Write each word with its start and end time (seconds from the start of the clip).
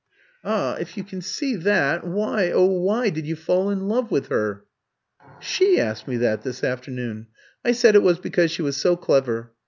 "Ah, 0.43 0.77
if 0.79 0.97
you 0.97 1.03
can 1.03 1.21
see 1.21 1.55
that, 1.55 2.03
why, 2.03 2.49
oh 2.51 2.65
why, 2.65 3.11
did 3.11 3.27
you 3.27 3.35
fall 3.35 3.69
in 3.69 3.81
love 3.87 4.09
with 4.09 4.29
her?" 4.29 4.65
"She 5.39 5.79
asked 5.79 6.07
me 6.07 6.17
that 6.17 6.41
this 6.41 6.63
afternoon. 6.63 7.27
I 7.63 7.73
said 7.73 7.93
it 7.93 8.01
was 8.01 8.17
because 8.17 8.49
she 8.49 8.63
was 8.63 8.75
so 8.77 8.97
clever. 8.97 9.53